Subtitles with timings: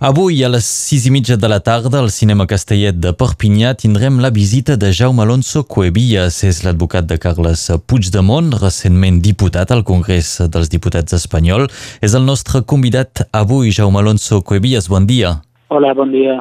[0.00, 4.16] Avui a les sis i mitja de la tarda al Cinema Castellet de Perpinyà tindrem
[4.24, 6.38] la visita de Jaume Alonso Cuevillas.
[6.48, 11.68] És l'advocat de Carles Puigdemont, recentment diputat al Congrés dels Diputats espanyol.
[12.00, 14.88] És el nostre convidat avui, Jaume Alonso Cuevillas.
[14.88, 15.36] Bon dia.
[15.70, 16.32] Hola, bon dia.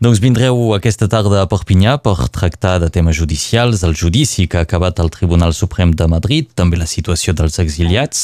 [0.00, 4.64] Doncs vindreu aquesta tarda a Perpinyà per tractar de temes judicials, el judici que ha
[4.64, 8.22] acabat al Tribunal Suprem de Madrid, també la situació dels exiliats.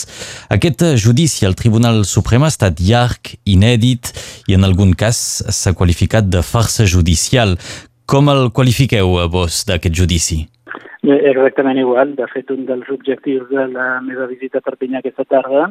[0.57, 4.15] Aquest judici al Tribunal Suprem ha estat llarg, inèdit
[4.49, 5.21] i en algun cas
[5.53, 7.59] s'ha qualificat de farsa judicial.
[8.09, 10.41] Com el qualifiqueu vos d'aquest judici?
[11.05, 12.17] Exactament igual.
[12.17, 15.69] De fet, un dels objectius de la meva visita a Perpinyà aquesta tarda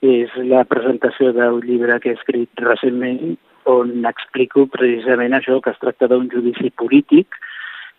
[0.00, 3.36] és la presentació d'un llibre que he escrit recentment
[3.70, 7.36] on explico precisament això, que es tracta d'un judici polític,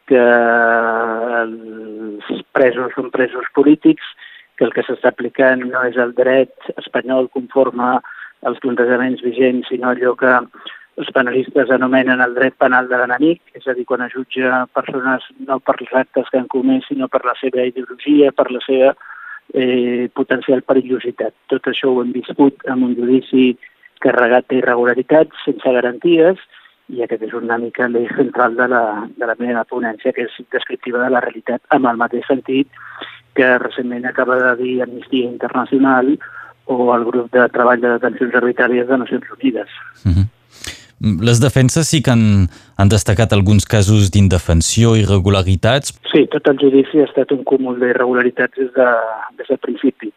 [0.09, 0.23] que
[1.39, 4.03] els presos són presos polítics,
[4.57, 7.95] que el que s'està aplicant no és el dret espanyol conforme
[8.43, 10.33] als plantejaments vigents, sinó allò que
[11.01, 15.25] els penalistes anomenen el dret penal de l'enemic, és a dir, quan es jutja persones
[15.47, 18.93] no per els actes que han comès, sinó per la seva ideologia, per la seva
[19.53, 21.33] eh, potencial perillositat.
[21.49, 23.53] Tot això ho hem viscut en un judici
[24.03, 26.41] carregat d'irregularitats, sense garanties,
[26.91, 28.83] i aquest és una mica l'eix central de la,
[29.17, 32.69] de la meva ponència, que és descriptiva de la realitat, amb el mateix sentit
[33.33, 36.13] que recentment acaba de dir Amnistia Internacional
[36.65, 39.69] o el grup de treball de detencions arbitràries de Nacions Unides.
[40.05, 40.13] Mhm.
[40.13, 40.29] -huh.
[41.03, 45.91] Les defenses sí que han, han destacat alguns casos d'indefensió i irregularitats.
[46.11, 48.87] Sí, tot el judici ha estat un cúmul d'irregularitats des, de,
[49.37, 50.13] des del principi.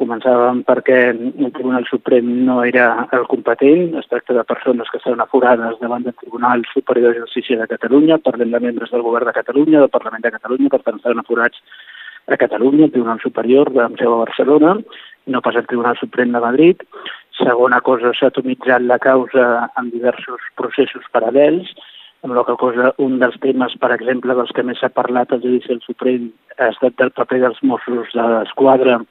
[0.00, 5.20] Començàvem perquè el Tribunal Suprem no era el competent, es tracta de persones que estan
[5.20, 9.36] aforades davant del Tribunal Superior de Justícia de Catalunya, parlem de membres del Govern de
[9.36, 11.60] Catalunya, del Parlament de Catalunya, per tant estan aforats
[12.32, 14.74] a Catalunya, el Tribunal Superior de seu a Barcelona,
[15.26, 16.84] no pas el Tribunal Suprem de Madrid.
[17.36, 21.74] Segona cosa, s'ha atomitzat la causa en diversos processos paral·lels,
[22.24, 25.44] amb la qual cosa un dels temes, per exemple, dels que més s'ha parlat al
[25.44, 29.02] Judici del Suprem ha estat del paper dels Mossos de l'Esquadra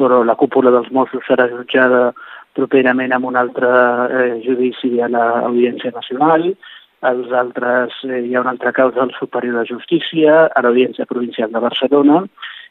[0.00, 2.10] però la cúpula dels Mossos serà jutjada
[2.56, 6.48] properament amb un altre eh, judici a l'Audiència Nacional,
[7.10, 11.52] els altres, eh, hi ha una altra causa al Superior de Justícia, a l'Audiència Provincial
[11.52, 12.24] de Barcelona,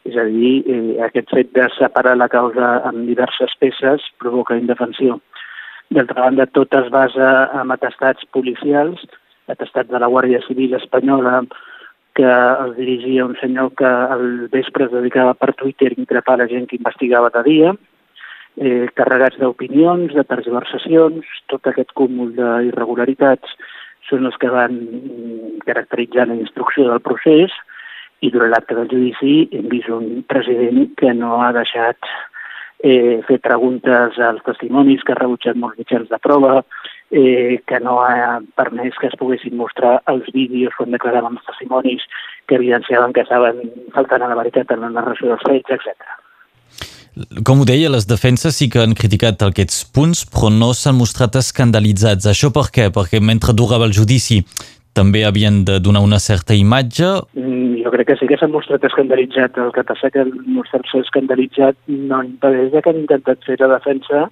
[0.09, 5.19] és a dir, eh, aquest fet de separar la causa en diverses peces provoca indefensió.
[5.89, 9.01] D'altra banda, tot es basa en atestats policials,
[9.49, 11.41] atestats de la Guàrdia Civil espanyola,
[12.17, 16.47] que els dirigia un senyor que al vespre es dedicava per Twitter a increpar la
[16.51, 17.73] gent que investigava de dia,
[18.57, 23.55] eh, carregats d'opinions, de tergiversacions, tot aquest cúmul d'irregularitats
[24.09, 24.75] són els que van
[25.65, 27.53] caracteritzar la instrucció del procés
[28.25, 32.09] i durant l'acte del judici hem vist un president que no ha deixat
[32.83, 36.63] eh, fer preguntes als testimonis, que ha rebutjat molts mitjans de prova,
[37.11, 42.05] eh, que no ha permès que es poguessin mostrar els vídeos quan declaraven els testimonis
[42.47, 43.61] que evidenciaven que estaven
[43.95, 46.17] faltant a la veritat en la narració dels fets, etc.
[47.43, 51.35] Com ho deia, les defenses sí que han criticat aquests punts, però no s'han mostrat
[51.39, 52.29] escandalitzats.
[52.29, 52.89] Això per què?
[52.95, 54.43] Perquè mentre durava el judici
[54.93, 57.09] també havien de donar una certa imatge?
[57.33, 59.57] Mm, jo crec que sí que s'han mostrat escandalitzat.
[59.57, 64.29] El que passa que mostrar-se escandalitzat no impedeix que han intentat fer la defensa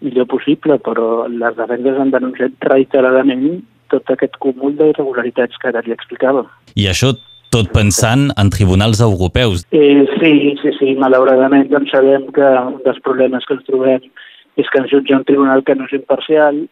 [0.00, 3.62] millor possible, però les defenses han denunciat reiteradament
[3.92, 6.44] tot aquest cúmul d'irregularitats que ara li explicava.
[6.74, 7.12] I això
[7.54, 9.62] tot pensant en tribunals europeus.
[9.70, 10.32] Eh, sí,
[10.62, 14.08] sí, sí, malauradament doncs sabem que un dels problemes que ens trobem
[14.58, 16.64] és que ens jutja un tribunal que no és imparcial,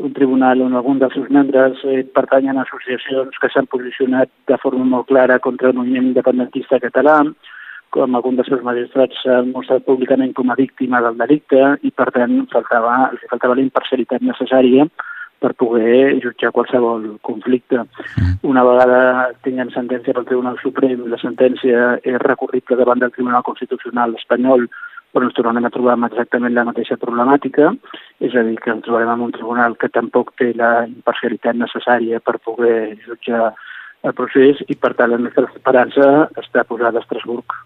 [0.00, 4.56] un tribunal on algun dels seus membres eh, pertanyen a associacions que s'han posicionat de
[4.62, 7.20] forma molt clara contra el moviment independentista català,
[7.94, 12.10] com algun dels seus magistrats s'ha mostrat públicament com a víctima del delicte i, per
[12.14, 14.86] tant, faltava, els faltava la imparcialitat necessària
[15.40, 17.80] per poder jutjar qualsevol conflicte.
[17.80, 18.36] Mm.
[18.52, 19.00] Una vegada
[19.46, 24.68] tinguem sentència pel Tribunal Suprem, la sentència és recurrible davant del Tribunal Constitucional espanyol,
[25.10, 27.72] però ens tornarem a trobar amb exactament la mateixa problemàtica,
[28.20, 32.20] és a dir, que ens trobarem en un tribunal que tampoc té la imparcialitat necessària
[32.20, 33.50] per poder jutjar
[34.06, 36.06] el procés i, per tant, la nostra esperança
[36.44, 37.58] està posada a Estrasburg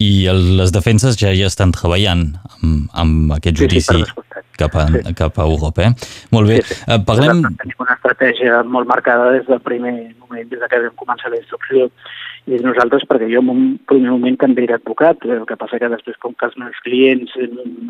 [0.00, 4.76] i el, les defenses ja hi estan treballant amb, amb aquest judici sí, sí, cap,
[4.80, 5.14] a, sí.
[5.18, 5.90] cap a Europa.
[5.90, 5.92] Eh?
[6.32, 6.60] Molt bé.
[6.62, 6.80] Sí, sí.
[6.88, 7.42] Uh, parlem...
[7.60, 11.90] Tenim una estratègia molt marcada des del primer moment, des que vam començar la instrucció,
[12.48, 15.90] i nosaltres, perquè jo en un primer moment també era advocat, el que passa que
[15.92, 17.36] després, com que els meus clients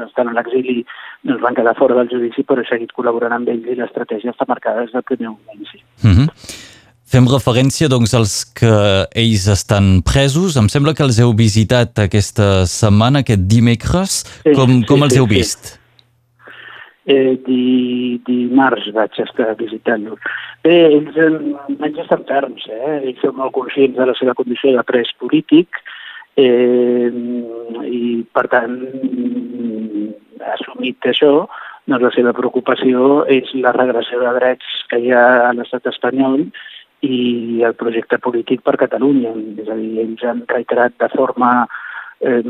[0.08, 0.80] estan a l'exili,
[1.22, 4.34] no ens van quedar fora del judici, però he seguit col·laborant amb ells i l'estratègia
[4.34, 5.82] està marcada des del primer moment, sí.
[6.02, 6.28] Uh mhm.
[7.10, 8.70] Fem referència doncs, als que
[9.18, 10.54] ells estan presos.
[10.60, 14.22] Em sembla que els heu visitat aquesta setmana, aquest dimecres.
[14.44, 15.76] Sí, com, com sí, els heu sí, vist?
[17.10, 20.20] eh, di, dimarts vaig estar visitant-los.
[20.64, 21.38] Bé, ells en,
[21.80, 22.98] vaig estar ferms, eh?
[23.00, 25.80] ells són molt conscients de la seva condició de pres polític
[26.38, 27.10] eh,
[27.88, 28.76] i, per tant,
[30.54, 31.34] assumit això,
[31.90, 36.44] doncs la seva preocupació és la regressió de drets que hi ha a l'estat espanyol
[37.06, 39.32] i el projecte polític per Catalunya.
[39.62, 41.52] És a dir, ells han reiterat de forma
[42.20, 42.42] eh,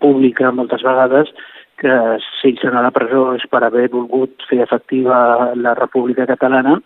[0.00, 1.32] pública moltes vegades
[1.80, 1.94] que
[2.40, 6.78] si ells són a la presó és per haver volgut fer efectiva la República Catalana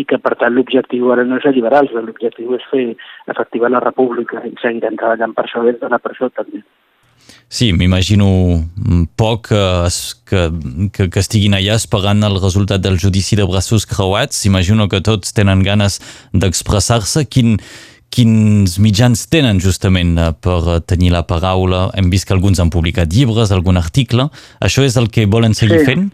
[0.00, 2.86] i que, per tant, l'objectiu ara no és alliberar-los, l'objectiu és fer
[3.32, 6.62] efectiva la República i seguirem treballant per això des de la presó també.
[7.52, 8.26] Sí, m'imagino
[9.20, 9.64] poc que,
[10.24, 10.42] que,
[10.88, 14.46] que, que estiguin allà esperant el resultat del judici de braços creuats.
[14.48, 15.98] Imagino que tots tenen ganes
[16.32, 17.26] d'expressar-se.
[17.28, 17.58] Quin,
[18.08, 21.90] quins mitjans tenen justament eh, per tenir la paraula?
[21.92, 24.30] Hem vist que alguns han publicat llibres, algun article.
[24.64, 25.90] Això és el que volen seguir sí.
[25.90, 26.08] fent?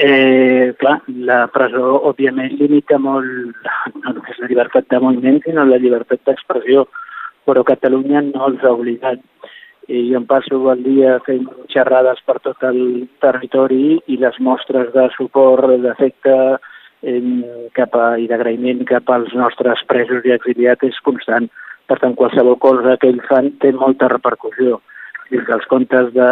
[0.00, 3.68] Eh, clar, la presó òbviament limita molt
[4.00, 6.86] no només la llibertat de moviment, sinó la llibertat d'expressió,
[7.44, 9.20] però Catalunya no els ha obligat
[9.92, 15.08] i em passo el dia fent xerrades per tot el territori i les mostres de
[15.16, 16.36] suport, d'efecte
[17.76, 21.50] cap a, i d'agraïment cap als nostres presos i exiliats és constant.
[21.90, 24.80] Per tant, qualsevol cosa que ells fan té molta repercussió.
[25.32, 26.28] Des dels comptes de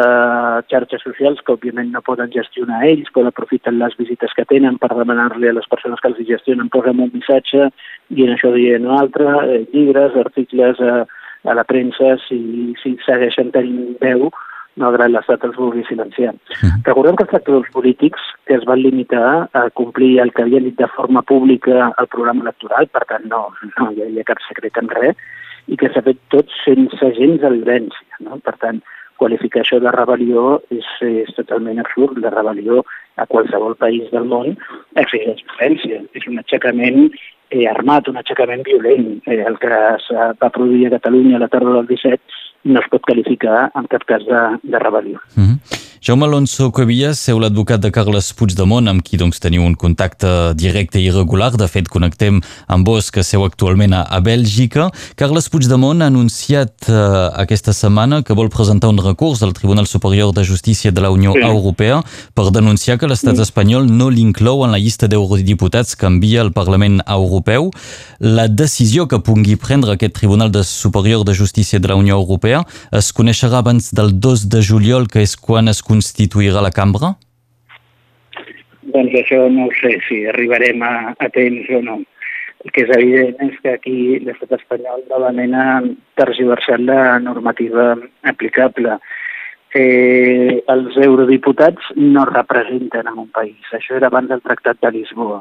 [0.71, 4.93] xarxes socials, que òbviament no poden gestionar ells, però aprofiten les visites que tenen per
[4.93, 7.71] demanar-li a les persones que els gestionen, posa'm un missatge,
[8.13, 11.05] dient això, dient un altre, eh, llibres, articles, eh,
[11.49, 12.41] a la premsa si,
[12.83, 14.29] si segueixen tenint veu
[14.81, 16.35] malgrat l'Estat els vulgui silenciar.
[16.61, 16.85] Mm.
[16.87, 20.79] Recordem que els actors polítics que es van limitar a complir el que havien dit
[20.79, 24.89] de forma pública al programa electoral, per tant no, no hi havia cap secret en
[24.95, 25.19] res,
[25.71, 28.23] i que s'ha fet tot sense gens de violència.
[28.27, 28.39] No?
[28.47, 28.81] Per tant,
[29.21, 32.19] qualificar això de rebel·lió és, és totalment absurd.
[32.23, 32.81] La rebel·lió
[33.21, 34.57] a qualsevol país del món
[35.03, 36.01] exigeix violència.
[36.17, 37.11] És un aixecament
[37.51, 39.21] eh, armat, un aixecament violent.
[39.27, 40.09] Eh, el que es
[40.43, 42.23] va produir a Catalunya a la tarda del 17
[42.71, 45.21] no es pot qualificar en cap cas de, de rebel·lió.
[45.37, 45.90] Mm -hmm.
[46.03, 50.97] Jaume Alonso Cuevillas, seu l'advocat de Carles Puigdemont, amb qui doncs, teniu un contacte directe
[50.97, 51.51] i regular.
[51.61, 52.39] De fet, connectem
[52.73, 54.87] amb vos, que seu actualment a, a Bèlgica.
[55.21, 57.01] Carles Puigdemont ha anunciat eh,
[57.43, 61.35] aquesta setmana que vol presentar un recurs al Tribunal Superior de Justícia de la Unió
[61.37, 61.43] sí.
[61.45, 62.01] Europea
[62.33, 63.45] per denunciar que l'estat sí.
[63.45, 67.69] espanyol no l'inclou en la llista d'eurodiputats que envia al Parlament Europeu.
[68.25, 72.65] La decisió que pugui prendre aquest Tribunal de Superior de Justícia de la Unió Europea
[72.89, 77.15] es coneixerà abans del 2 de juliol, que és quan es constituirà la cambra?
[78.95, 82.01] Doncs això no sé, si arribarem a, a temps o no.
[82.61, 85.69] El que és evident és que aquí l'estat espanyol novament ha
[86.21, 87.95] tergiversat la normativa
[88.33, 88.99] aplicable.
[89.81, 93.71] Eh, els eurodiputats no representen en un país.
[93.73, 95.41] Això era abans del Tractat de Lisboa.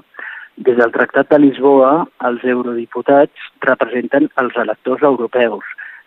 [0.67, 1.91] Des del Tractat de Lisboa,
[2.29, 5.65] els eurodiputats representen els electors europeus,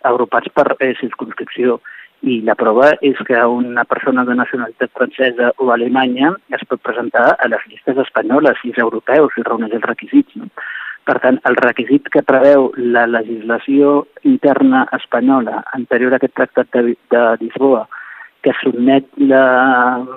[0.08, 1.80] agrupats per eh, circunscripció
[2.22, 7.32] i la prova és que una persona de nacionalitat francesa o alemanya es pot presentar
[7.34, 10.36] a les llistes espanyoles i europeus si reuneix els requisits.
[10.38, 10.46] No?
[11.02, 16.94] Per tant, el requisit que preveu la legislació interna espanyola anterior a aquest tractat de,
[17.10, 17.88] de Lisboa,
[18.42, 19.42] que sotmet la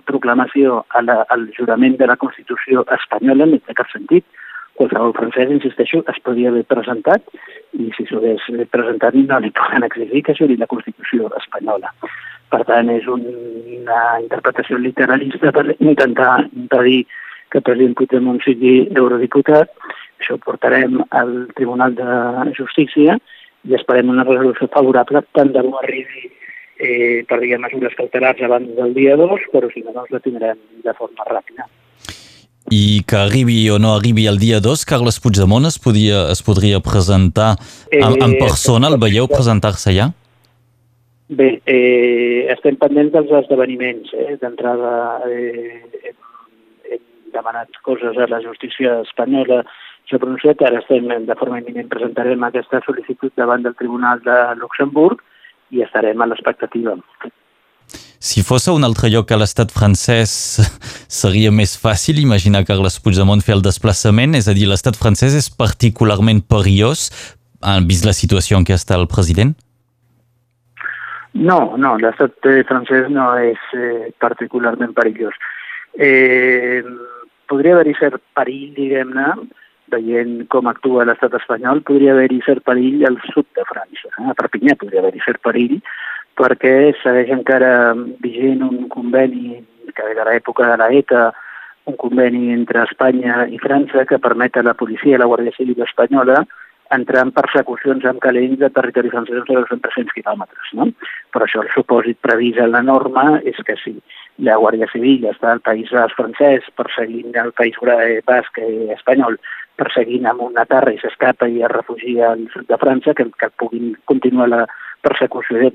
[0.06, 4.26] proclamació a la, al jurament de la Constitució espanyola, no té cap sentit,
[4.76, 7.24] qualsevol francès, insisteixo, es podria haver presentat
[7.80, 11.92] i si s'ho hagués presentat no li poden exigir que juri la Constitució espanyola.
[12.52, 17.06] Per tant, és una interpretació literalista per intentar impedir
[17.50, 19.72] que el president Puigdemont sigui eurodiputat.
[20.20, 23.18] Això ho portarem al Tribunal de Justícia
[23.66, 26.30] i esperem una resolució favorable tant de bo arribi
[26.78, 30.62] eh, per dir mesures cautelars abans del dia 2, però si no, doncs la tindrem
[30.84, 31.68] de forma ràpida.
[32.74, 36.80] I que arribi o no arribi el dia 2, Carles Puigdemont es, podia, es podria
[36.82, 37.56] presentar
[37.92, 38.90] en, en eh, persona?
[38.90, 40.10] El veieu presentar-se allà?
[41.30, 44.14] Bé, eh, estem pendents dels esdeveniments.
[44.18, 44.38] Eh?
[44.42, 44.96] D'entrada
[45.30, 46.20] eh, hem,
[46.90, 47.06] hem
[47.38, 49.62] demanat coses a la justícia espanyola
[50.10, 55.22] s'ha pronunciat, ara estem de forma imminent presentarem aquesta sol·licitud davant del Tribunal de Luxemburg
[55.74, 56.94] i estarem a l'expectativa.
[58.26, 60.32] Si fos a un altre lloc a l'estat francès,
[61.22, 64.34] seria més fàcil imaginar Carles Puigdemont fer el desplaçament?
[64.40, 67.12] És a dir, l'estat francès és particularment perillós,
[67.90, 69.54] vist la situació en què està el president?
[71.36, 75.36] No, no, l'estat francès no és eh, particularment perillós.
[76.00, 76.82] Eh,
[77.52, 79.28] podria haver-hi cert perill, diguem-ne,
[79.94, 84.10] veient com actua l'estat espanyol, podria haver-hi cert perill al sud de França.
[84.16, 84.30] Eh?
[84.32, 85.78] A Perpinyà podria haver-hi cert perill,
[86.40, 89.62] perquè segueix encara vigent un conveni
[89.96, 91.32] que de l'època de l'ETA,
[91.86, 95.84] un conveni entre Espanya i França que permet a la policia i la Guàrdia Civil
[95.86, 96.44] espanyola
[96.94, 100.72] entrar en persecucions amb calents de territori francès de 300 quilòmetres.
[100.78, 100.90] No?
[101.34, 103.96] Però això el supòsit previst en la norma és que si
[104.46, 107.78] la Guàrdia Civil està al País francès perseguint el País
[108.28, 108.60] Basc
[108.98, 109.40] espanyol
[109.76, 113.50] perseguint amb una tarra i s'escapa i es refugia al sud de França, que, que
[113.60, 114.66] puguin continuar la
[115.06, 115.62] persecució.
[115.62, 115.70] I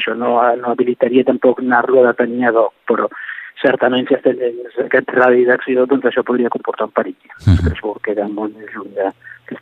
[0.00, 3.08] això no, no habilitaria tampoc anar-lo a detenir a doc, però
[3.62, 7.18] certament si estem en aquest radi d'acció, doncs això podria comportar un perill.
[7.22, 7.54] Uh -huh.
[7.54, 9.61] Estrasburg queda molt més lluny d'aquests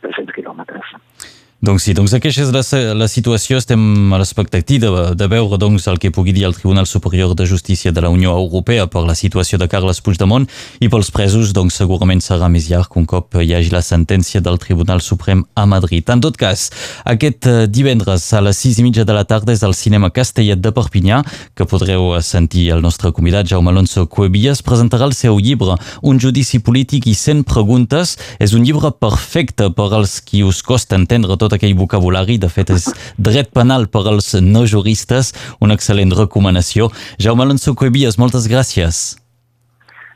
[1.61, 5.83] Doncs sí, doncs aquesta és la, la situació, estem a l'expectativa de, de veure doncs,
[5.91, 9.13] el que pugui dir el Tribunal Superior de Justícia de la Unió Europea per la
[9.13, 10.47] situació de Carles Puigdemont
[10.81, 14.57] i pels presos doncs, segurament serà més llarg un cop hi hagi la sentència del
[14.57, 16.09] Tribunal Suprem a Madrid.
[16.09, 16.63] En tot cas,
[17.05, 20.65] aquest eh, divendres a les 6 i mitja de la tarda és al cinema Castellet
[20.65, 21.21] de Perpinyà
[21.53, 26.57] que podreu sentir el nostre convidat Jaume Alonso Cuevillas presentarà el seu llibre Un judici
[26.57, 28.17] polític i 100 preguntes.
[28.41, 32.39] És un llibre perfecte per als qui us costa entendre tot tot aquell vocabulari.
[32.39, 32.87] De fet, és
[33.19, 35.33] dret penal per als no juristes.
[35.59, 36.89] Una excel·lent recomanació.
[37.19, 39.03] Jaume Alonso Cuevillas, moltes gràcies.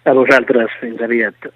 [0.06, 0.72] A vosaltres.
[0.80, 1.51] Fins aviat.